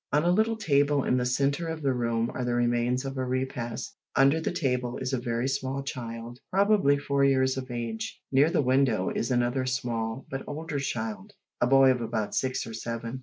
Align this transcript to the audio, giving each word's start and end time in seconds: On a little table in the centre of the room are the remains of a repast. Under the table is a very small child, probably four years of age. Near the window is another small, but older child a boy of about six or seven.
On 0.11 0.23
a 0.23 0.31
little 0.31 0.57
table 0.57 1.03
in 1.03 1.17
the 1.17 1.27
centre 1.27 1.67
of 1.67 1.83
the 1.83 1.93
room 1.93 2.31
are 2.33 2.43
the 2.43 2.55
remains 2.55 3.05
of 3.05 3.17
a 3.19 3.23
repast. 3.23 3.95
Under 4.15 4.41
the 4.41 4.51
table 4.51 4.97
is 4.97 5.13
a 5.13 5.19
very 5.21 5.47
small 5.47 5.83
child, 5.83 6.39
probably 6.49 6.97
four 6.97 7.23
years 7.23 7.55
of 7.55 7.69
age. 7.69 8.19
Near 8.31 8.49
the 8.49 8.63
window 8.63 9.11
is 9.11 9.29
another 9.29 9.67
small, 9.67 10.25
but 10.31 10.43
older 10.47 10.79
child 10.79 11.33
a 11.61 11.67
boy 11.67 11.91
of 11.91 12.01
about 12.01 12.33
six 12.33 12.65
or 12.65 12.73
seven. 12.73 13.19